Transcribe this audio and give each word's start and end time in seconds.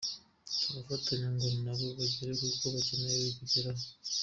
Turafatanya 0.59 1.27
ngo 1.33 1.47
na 1.63 1.73
bo 1.77 1.87
bagere 1.97 2.31
kubo 2.41 2.67
bakeneye 2.75 3.29
kugeraho. 3.37 3.83